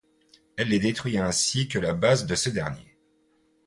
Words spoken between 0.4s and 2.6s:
Elle les détruit ainsi que la base de ce